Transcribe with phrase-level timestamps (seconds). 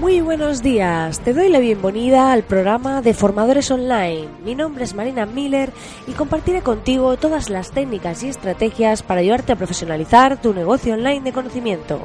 [0.00, 4.28] Muy buenos días, te doy la bienvenida al programa de Formadores Online.
[4.42, 5.74] Mi nombre es Marina Miller
[6.06, 11.20] y compartiré contigo todas las técnicas y estrategias para ayudarte a profesionalizar tu negocio online
[11.20, 12.00] de conocimiento.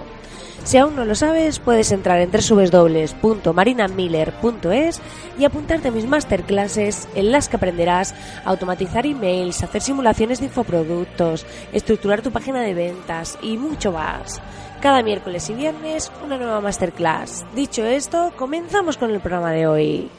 [0.65, 5.01] Si aún no lo sabes, puedes entrar en www.marinamiller.es
[5.37, 10.47] y apuntarte a mis masterclasses en las que aprenderás a automatizar emails, hacer simulaciones de
[10.47, 14.41] infoproductos, estructurar tu página de ventas y mucho más.
[14.85, 17.43] Cada miércoles y viernes una nueva masterclass.
[17.55, 20.11] Dicho esto, comenzamos con el programa de hoy.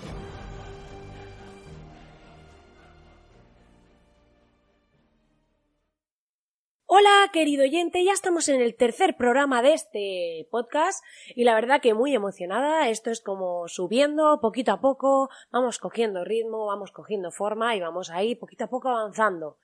[6.86, 11.04] Hola, querido oyente, ya estamos en el tercer programa de este podcast
[11.36, 12.88] y la verdad que muy emocionada.
[12.88, 18.10] Esto es como subiendo poquito a poco, vamos cogiendo ritmo, vamos cogiendo forma y vamos
[18.10, 19.58] ahí poquito a poco avanzando.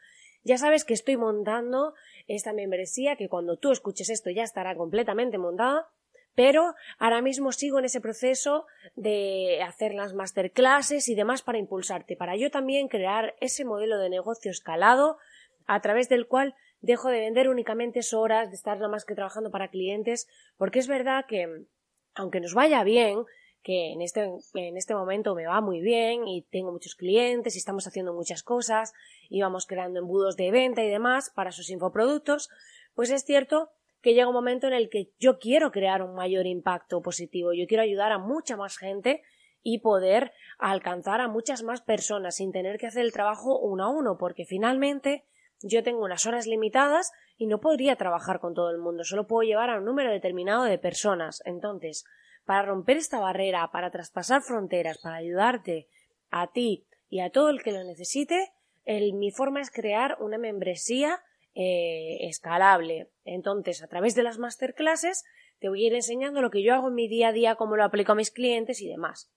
[0.44, 1.94] Ya sabes que estoy montando
[2.26, 5.88] esta membresía que cuando tú escuches esto ya estará completamente montada,
[6.34, 12.16] pero ahora mismo sigo en ese proceso de hacer las masterclasses y demás para impulsarte,
[12.16, 15.18] para yo también crear ese modelo de negocio escalado
[15.66, 19.50] a través del cual dejo de vender únicamente horas, de estar nada más que trabajando
[19.50, 21.66] para clientes, porque es verdad que,
[22.14, 23.24] aunque nos vaya bien,
[23.62, 27.58] que en este, en este momento me va muy bien y tengo muchos clientes y
[27.58, 28.92] estamos haciendo muchas cosas
[29.28, 32.50] y vamos creando embudos de venta y demás para sus infoproductos,
[32.94, 36.46] pues es cierto que llega un momento en el que yo quiero crear un mayor
[36.46, 39.22] impacto positivo, yo quiero ayudar a mucha más gente
[39.62, 43.90] y poder alcanzar a muchas más personas sin tener que hacer el trabajo uno a
[43.90, 45.24] uno, porque finalmente
[45.60, 49.46] yo tengo unas horas limitadas y no podría trabajar con todo el mundo, solo puedo
[49.46, 51.40] llevar a un número determinado de personas.
[51.44, 52.04] Entonces,
[52.44, 55.88] para romper esta barrera, para traspasar fronteras, para ayudarte
[56.30, 58.52] a ti y a todo el que lo necesite,
[58.86, 61.20] mi forma es crear una membresía
[61.54, 63.10] eh, escalable.
[63.24, 65.24] Entonces, a través de las masterclasses,
[65.60, 67.76] te voy a ir enseñando lo que yo hago en mi día a día, cómo
[67.76, 69.30] lo aplico a mis clientes y demás.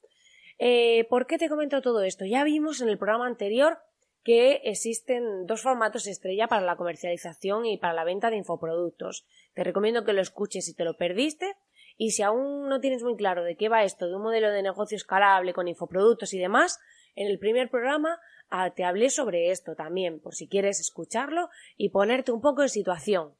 [0.57, 2.25] Eh, ¿Por qué te comento todo esto?
[2.25, 3.79] Ya vimos en el programa anterior
[4.23, 9.27] que existen dos formatos estrella para la comercialización y para la venta de infoproductos.
[9.53, 11.54] Te recomiendo que lo escuches si te lo perdiste.
[11.97, 14.61] Y si aún no tienes muy claro de qué va esto, de un modelo de
[14.61, 16.79] negocio escalable con infoproductos y demás,
[17.15, 18.19] en el primer programa
[18.49, 22.69] ah, te hablé sobre esto también, por si quieres escucharlo y ponerte un poco en
[22.69, 23.33] situación.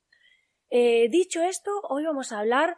[0.70, 2.78] Eh, dicho esto, hoy vamos a hablar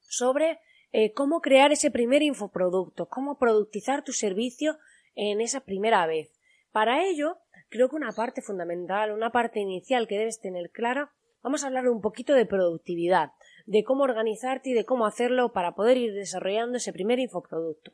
[0.00, 0.60] sobre
[0.92, 4.78] eh, cómo crear ese primer infoproducto, cómo productizar tu servicio
[5.14, 6.32] en esa primera vez.
[6.72, 11.12] Para ello, creo que una parte fundamental, una parte inicial que debes tener clara,
[11.42, 13.32] vamos a hablar un poquito de productividad,
[13.66, 17.92] de cómo organizarte y de cómo hacerlo para poder ir desarrollando ese primer infoproducto.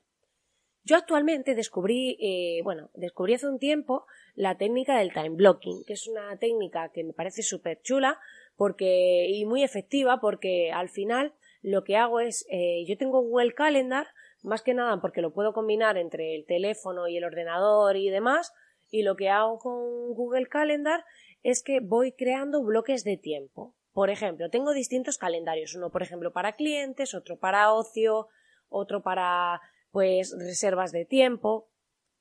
[0.87, 5.95] Yo actualmente descubrí, eh, bueno, descubrí hace un tiempo la técnica del time blocking, que
[5.95, 8.19] es una técnica que me parece súper chula
[8.57, 11.33] porque, y muy efectiva porque al final
[11.63, 14.07] lo que hago es, eh, yo tengo Google Calendar,
[14.43, 18.53] más que nada porque lo puedo combinar entre el teléfono y el ordenador y demás,
[18.91, 21.03] y lo que hago con Google Calendar
[21.45, 23.77] es que voy creando bloques de tiempo.
[23.93, 28.29] Por ejemplo, tengo distintos calendarios, uno por ejemplo para clientes, otro para ocio,
[28.69, 29.61] otro para
[29.93, 31.69] pues reservas de tiempo.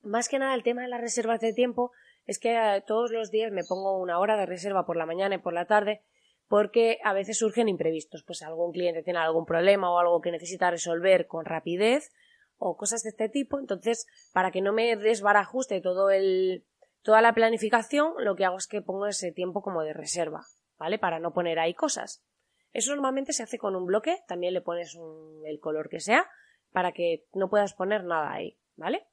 [0.01, 1.91] Más que nada el tema de las reservas de tiempo
[2.25, 5.35] es que eh, todos los días me pongo una hora de reserva por la mañana
[5.35, 6.03] y por la tarde
[6.49, 10.69] porque a veces surgen imprevistos, pues algún cliente tiene algún problema o algo que necesita
[10.69, 12.11] resolver con rapidez
[12.57, 13.57] o cosas de este tipo.
[13.57, 16.65] Entonces, para que no me desbarajuste todo el,
[17.03, 20.45] toda la planificación, lo que hago es que pongo ese tiempo como de reserva,
[20.77, 20.97] ¿vale?
[20.97, 22.23] Para no poner ahí cosas.
[22.71, 24.97] Eso normalmente se hace con un bloque, también le pones
[25.45, 26.29] el color que sea,
[26.71, 29.05] para que no puedas poner nada ahí, ¿vale?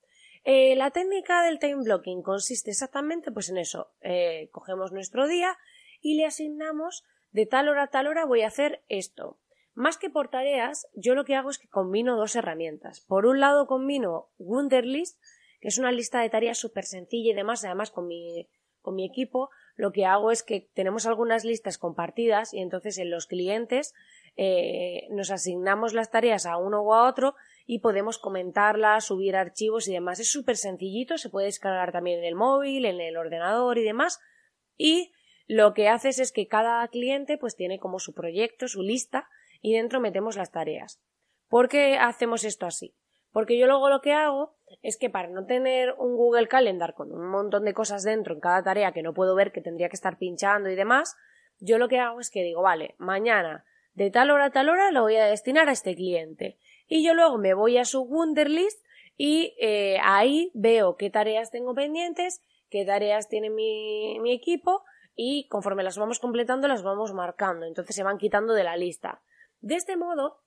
[0.45, 3.93] Eh, la técnica del time blocking consiste exactamente pues en eso.
[4.01, 5.59] Eh, cogemos nuestro día
[6.01, 9.39] y le asignamos de tal hora a tal hora voy a hacer esto.
[9.75, 13.01] Más que por tareas, yo lo que hago es que combino dos herramientas.
[13.01, 15.21] Por un lado combino Wunderlist,
[15.61, 18.49] que es una lista de tareas súper sencilla y demás, además con mi,
[18.81, 19.51] con mi equipo
[19.81, 23.95] lo que hago es que tenemos algunas listas compartidas y entonces en los clientes
[24.37, 27.35] eh, nos asignamos las tareas a uno o a otro
[27.67, 30.21] y podemos comentarlas, subir archivos y demás.
[30.21, 34.21] Es súper sencillito, se puede descargar también en el móvil, en el ordenador y demás.
[34.77, 35.13] Y
[35.47, 39.31] lo que haces es que cada cliente pues tiene como su proyecto, su lista
[39.63, 41.01] y dentro metemos las tareas.
[41.49, 42.95] ¿Por qué hacemos esto así?
[43.33, 47.13] Porque yo luego lo que hago es que para no tener un Google Calendar con
[47.13, 49.97] un montón de cosas dentro en cada tarea que no puedo ver, que tendría que
[49.97, 51.17] estar pinchando y demás,
[51.59, 54.91] yo lo que hago es que digo, vale, mañana de tal hora a tal hora
[54.91, 56.59] lo voy a destinar a este cliente.
[56.87, 58.85] Y yo luego me voy a su Wunderlist
[59.17, 64.83] y eh, ahí veo qué tareas tengo pendientes, qué tareas tiene mi, mi equipo
[65.15, 67.67] y conforme las vamos completando las vamos marcando.
[67.67, 69.23] Entonces se van quitando de la lista.
[69.61, 70.41] De este modo,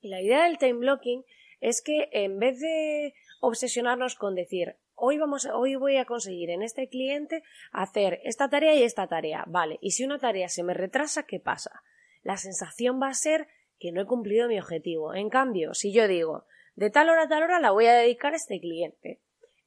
[0.00, 1.24] la idea del time blocking
[1.60, 6.62] es que en vez de obsesionarnos con decir hoy vamos hoy voy a conseguir en
[6.62, 10.74] este cliente hacer esta tarea y esta tarea, vale, y si una tarea se me
[10.74, 11.82] retrasa, ¿qué pasa?
[12.22, 13.46] La sensación va a ser
[13.78, 15.14] que no he cumplido mi objetivo.
[15.14, 18.32] En cambio, si yo digo de tal hora a tal hora la voy a dedicar
[18.32, 19.20] a este cliente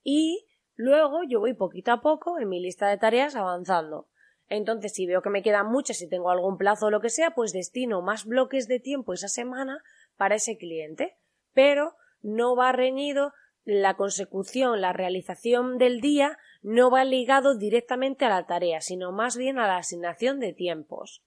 [0.04, 4.08] y luego yo voy poquito a poco en mi lista de tareas avanzando.
[4.48, 7.32] Entonces, si veo que me quedan muchas, si tengo algún plazo o lo que sea,
[7.36, 9.84] pues destino más bloques de tiempo esa semana
[10.18, 11.18] para ese cliente.
[11.54, 13.34] Pero no va reñido
[13.66, 19.38] la consecución, la realización del día no va ligado directamente a la tarea, sino más
[19.38, 21.24] bien a la asignación de tiempos.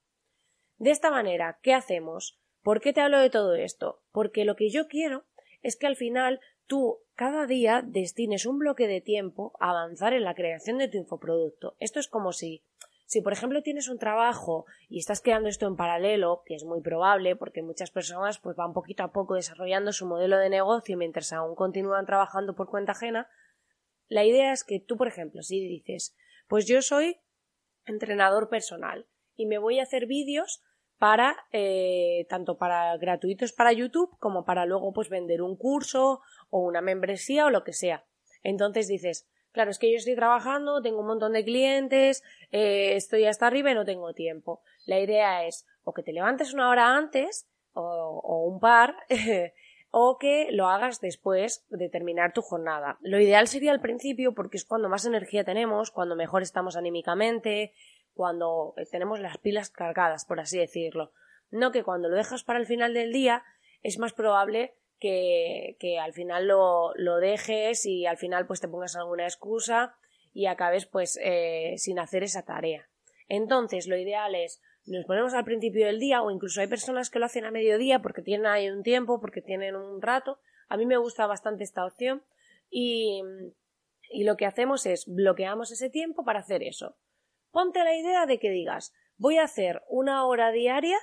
[0.77, 2.39] De esta manera, ¿qué hacemos?
[2.61, 4.01] ¿Por qué te hablo de todo esto?
[4.11, 5.25] Porque lo que yo quiero
[5.61, 10.23] es que al final tú cada día destines un bloque de tiempo a avanzar en
[10.23, 11.75] la creación de tu infoproducto.
[11.79, 12.63] Esto es como si
[13.13, 16.81] si, por ejemplo, tienes un trabajo y estás creando esto en paralelo, que es muy
[16.81, 21.31] probable porque muchas personas pues van poquito a poco desarrollando su modelo de negocio mientras
[21.31, 23.29] aún continúan trabajando por cuenta ajena,
[24.07, 26.15] la idea es que tú, por ejemplo, si dices,
[26.47, 27.19] pues yo soy
[27.85, 29.05] entrenador personal
[29.35, 30.63] y me voy a hacer vídeos
[30.97, 36.61] para eh, tanto para gratuitos para YouTube como para luego pues vender un curso o
[36.61, 38.05] una membresía o lo que sea.
[38.41, 43.25] Entonces dices, Claro, es que yo estoy trabajando, tengo un montón de clientes, eh, estoy
[43.25, 44.61] hasta arriba y no tengo tiempo.
[44.87, 48.95] La idea es o que te levantes una hora antes o, un par
[49.91, 52.97] o que lo hagas después de terminar tu jornada.
[53.01, 57.73] Lo ideal sería al principio porque es cuando más energía tenemos, cuando mejor estamos anímicamente,
[58.15, 61.11] cuando tenemos las pilas cargadas, por así decirlo.
[61.51, 63.43] No que cuando lo dejas para el final del día
[63.83, 64.73] es más probable
[65.03, 69.95] que, al final lo, dejes y al final pues te pongas alguna excusa
[70.33, 72.89] y acabes pues eh, sin hacer esa tarea.
[73.27, 77.19] Entonces lo ideal es nos ponemos al principio del día o incluso hay personas que
[77.19, 80.39] lo hacen a mediodía porque tienen ahí un tiempo, porque tienen un rato.
[80.67, 82.23] A mí me gusta bastante esta opción
[82.69, 83.21] y,
[84.09, 86.97] y lo que hacemos es bloqueamos ese tiempo para hacer eso.
[87.51, 90.97] Ponte la idea de que digas voy a hacer una hora diaria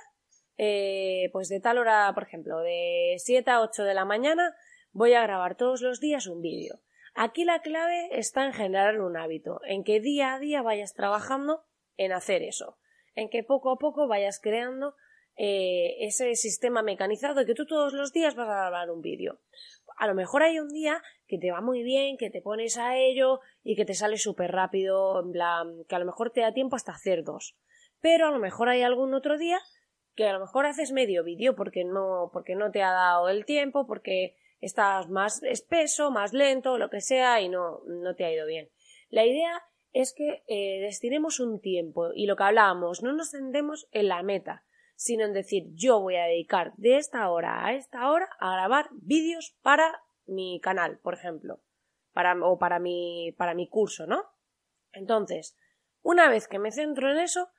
[0.63, 4.55] eh, pues de tal hora, por ejemplo, de 7 a 8 de la mañana,
[4.91, 6.81] voy a grabar todos los días un vídeo.
[7.15, 11.63] Aquí la clave está en generar un hábito, en que día a día vayas trabajando
[11.97, 12.77] en hacer eso,
[13.15, 14.93] en que poco a poco vayas creando
[15.35, 19.39] eh, ese sistema mecanizado que tú todos los días vas a grabar un vídeo.
[19.97, 22.97] A lo mejor hay un día que te va muy bien, que te pones a
[22.97, 26.53] ello y que te sale súper rápido, en plan, que a lo mejor te da
[26.53, 27.57] tiempo hasta hacer dos.
[27.99, 29.59] Pero a lo mejor hay algún otro día
[30.15, 33.45] que a lo mejor haces medio vídeo porque no, porque no te ha dado el
[33.45, 38.31] tiempo, porque estás más espeso, más lento, lo que sea, y no, no te ha
[38.31, 38.69] ido bien.
[39.09, 39.63] La idea
[39.93, 44.23] es que eh, destinemos un tiempo y lo que hablábamos, no nos centremos en la
[44.23, 44.63] meta,
[44.95, 48.89] sino en decir yo voy a dedicar de esta hora a esta hora a grabar
[48.93, 51.61] vídeos para mi canal, por ejemplo,
[52.13, 54.23] para, o para mi, para mi curso, ¿no?
[54.93, 55.57] Entonces,
[56.01, 57.49] una vez que me centro en eso,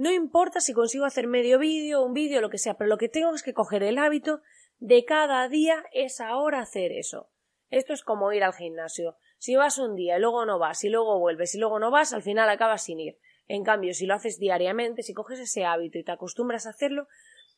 [0.00, 3.10] no importa si consigo hacer medio vídeo, un vídeo, lo que sea, pero lo que
[3.10, 4.40] tengo es que coger el hábito
[4.78, 7.28] de cada día es ahora hacer eso.
[7.68, 9.18] Esto es como ir al gimnasio.
[9.36, 12.14] Si vas un día y luego no vas, y luego vuelves y luego no vas,
[12.14, 13.18] al final acabas sin ir.
[13.46, 17.06] En cambio, si lo haces diariamente, si coges ese hábito y te acostumbras a hacerlo,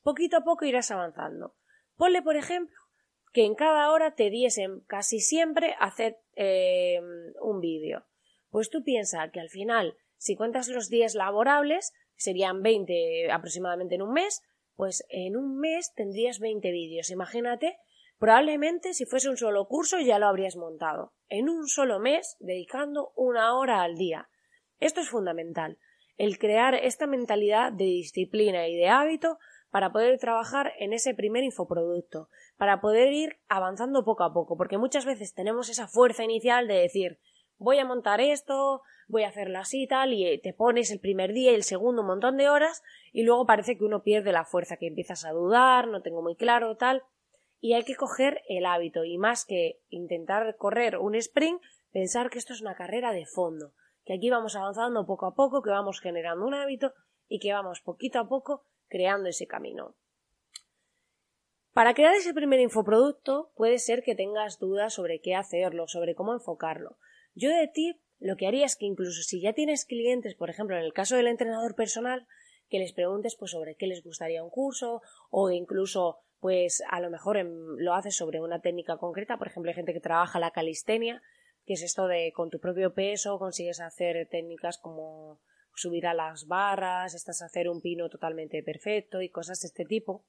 [0.02, 1.54] poquito a poco irás avanzando.
[1.94, 2.76] Ponle, por ejemplo,
[3.32, 7.00] que en cada hora te diesen casi siempre hacer eh,
[7.40, 8.04] un vídeo.
[8.50, 14.02] Pues tú piensas que al final, si cuentas los días laborables, serían 20 aproximadamente en
[14.02, 14.42] un mes,
[14.76, 17.10] pues en un mes tendrías 20 vídeos.
[17.10, 17.78] Imagínate,
[18.18, 21.12] probablemente si fuese un solo curso ya lo habrías montado.
[21.28, 24.28] En un solo mes, dedicando una hora al día.
[24.80, 25.78] Esto es fundamental.
[26.16, 29.38] El crear esta mentalidad de disciplina y de hábito
[29.70, 34.76] para poder trabajar en ese primer infoproducto, para poder ir avanzando poco a poco, porque
[34.76, 37.18] muchas veces tenemos esa fuerza inicial de decir
[37.62, 41.32] voy a montar esto, voy a hacerlo así y tal, y te pones el primer
[41.32, 44.44] día y el segundo un montón de horas, y luego parece que uno pierde la
[44.44, 47.02] fuerza, que empiezas a dudar, no tengo muy claro, tal,
[47.60, 52.38] y hay que coger el hábito, y más que intentar correr un sprint, pensar que
[52.38, 53.72] esto es una carrera de fondo,
[54.04, 56.92] que aquí vamos avanzando poco a poco, que vamos generando un hábito
[57.28, 59.94] y que vamos poquito a poco creando ese camino.
[61.72, 66.34] Para crear ese primer infoproducto puede ser que tengas dudas sobre qué hacerlo, sobre cómo
[66.34, 66.98] enfocarlo.
[67.34, 70.76] Yo de ti lo que haría es que incluso si ya tienes clientes, por ejemplo,
[70.76, 72.26] en el caso del entrenador personal,
[72.68, 77.10] que les preguntes pues sobre qué les gustaría un curso o incluso pues a lo
[77.10, 81.22] mejor lo haces sobre una técnica concreta, por ejemplo, hay gente que trabaja la calistenia,
[81.66, 85.40] que es esto de con tu propio peso consigues hacer técnicas como
[85.74, 89.84] subir a las barras, estás a hacer un pino totalmente perfecto y cosas de este
[89.84, 90.24] tipo.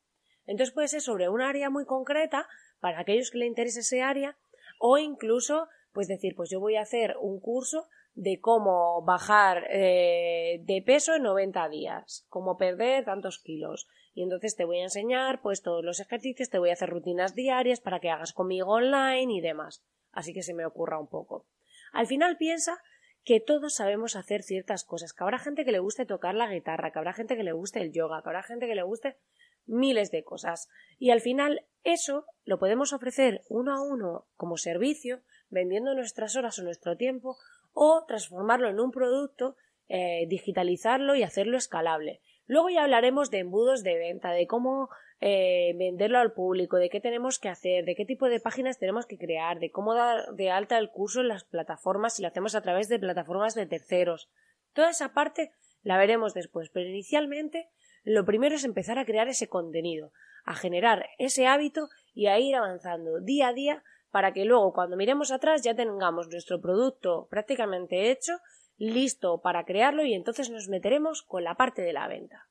[0.45, 2.47] Entonces puede ser sobre un área muy concreta
[2.79, 4.37] para aquellos que le interese ese área
[4.79, 10.59] o incluso pues decir pues yo voy a hacer un curso de cómo bajar eh,
[10.63, 13.87] de peso en 90 días, cómo perder tantos kilos.
[14.13, 17.33] Y entonces te voy a enseñar pues todos los ejercicios, te voy a hacer rutinas
[17.33, 19.83] diarias para que hagas conmigo online y demás.
[20.11, 21.47] Así que se me ocurra un poco.
[21.91, 22.77] Al final piensa
[23.23, 26.91] que todos sabemos hacer ciertas cosas, que habrá gente que le guste tocar la guitarra,
[26.91, 29.17] que habrá gente que le guste el yoga, que habrá gente que le guste
[29.65, 30.69] miles de cosas.
[30.99, 35.21] Y al final eso lo podemos ofrecer uno a uno como servicio,
[35.53, 37.37] vendiendo nuestras horas o nuestro tiempo,
[37.73, 39.55] o transformarlo en un producto,
[39.87, 42.21] eh, digitalizarlo y hacerlo escalable.
[42.45, 44.89] Luego ya hablaremos de embudos de venta, de cómo
[45.21, 49.05] eh, venderlo al público, de qué tenemos que hacer, de qué tipo de páginas tenemos
[49.05, 52.55] que crear, de cómo dar de alta el curso en las plataformas si lo hacemos
[52.55, 54.29] a través de plataformas de terceros.
[54.73, 57.69] Toda esa parte la veremos después, pero inicialmente
[58.03, 60.11] lo primero es empezar a crear ese contenido,
[60.43, 64.95] a generar ese hábito y a ir avanzando día a día para que luego cuando
[64.95, 68.33] miremos atrás ya tengamos nuestro producto prácticamente hecho,
[68.77, 72.47] listo para crearlo y entonces nos meteremos con la parte de la venta.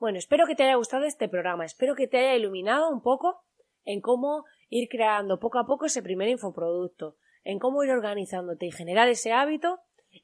[0.00, 3.44] Bueno, espero que te haya gustado este programa, espero que te haya iluminado un poco
[3.84, 8.72] en cómo ir creando poco a poco ese primer infoproducto, en cómo ir organizándote y
[8.72, 9.78] generar ese hábito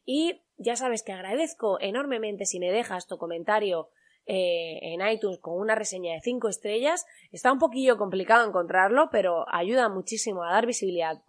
[0.04, 3.90] y ya sabes que agradezco enormemente si me dejas tu comentario
[4.30, 7.06] eh, en iTunes con una reseña de 5 estrellas.
[7.32, 11.23] Está un poquillo complicado encontrarlo, pero ayuda muchísimo a dar visibilidad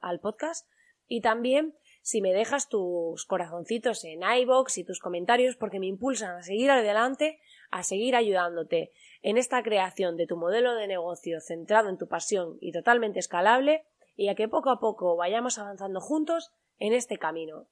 [0.00, 0.68] al podcast.
[1.08, 6.36] Y también si me dejas tus corazoncitos en iBox y tus comentarios porque me impulsan
[6.36, 11.88] a seguir adelante, a seguir ayudándote en esta creación de tu modelo de negocio centrado
[11.88, 13.86] en tu pasión y totalmente escalable
[14.16, 17.68] y a que poco a poco vayamos avanzando juntos en este camino.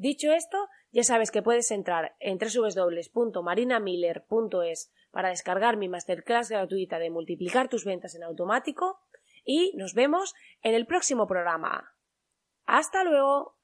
[0.00, 7.10] Dicho esto, ya sabes que puedes entrar en www.marinamiller.es para descargar mi masterclass gratuita de
[7.10, 8.98] multiplicar tus ventas en automático
[9.44, 11.92] y nos vemos en el próximo programa.
[12.64, 13.59] Hasta luego.